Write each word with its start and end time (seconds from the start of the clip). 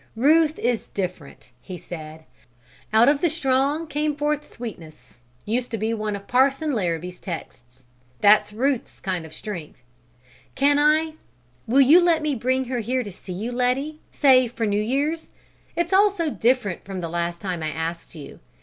"Ruth 0.15 0.57
is 0.57 0.87
different," 0.87 1.51
he 1.61 1.77
said. 1.77 2.23
"'Out 2.91 3.07
of 3.07 3.21
the 3.21 3.29
strong 3.29 3.85
came 3.85 4.15
forth 4.15 4.49
sweetness' 4.49 5.13
used 5.45 5.69
to 5.69 5.77
be 5.77 5.93
one 5.93 6.15
of 6.15 6.27
Parson 6.27 6.71
Larrabee's 6.73 7.19
texts. 7.19 7.85
That's 8.19 8.51
Ruth's 8.51 8.99
kind 8.99 9.27
of 9.27 9.33
strength. 9.35 9.77
Can 10.55 10.79
I 10.79 11.17
will 11.67 11.81
you 11.81 11.99
let 12.01 12.23
me 12.23 12.33
bring 12.33 12.65
her 12.65 12.79
here 12.79 13.03
to 13.03 13.11
see 13.11 13.33
you, 13.33 13.51
Letty, 13.51 13.99
say 14.09 14.47
for 14.47 14.65
New 14.65 14.81
Year's? 14.81 15.29
It's 15.75 15.93
all 15.93 16.09
so 16.09 16.31
different 16.31 16.83
from 16.83 17.01
the 17.01 17.07
last 17.07 17.39
time 17.39 17.61
I 17.61 17.69
asked 17.69 18.15
you. 18.15 18.39